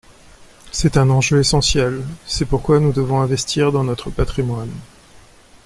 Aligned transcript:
C’est 0.71 0.97
un 0.97 1.11
enjeu 1.11 1.39
essentiel: 1.41 2.03
c’est 2.25 2.47
pourquoi 2.47 2.79
nous 2.79 2.91
devons 2.91 3.21
investir 3.21 3.71
dans 3.71 3.83
notre 3.83 4.09
patrimoine. 4.09 4.73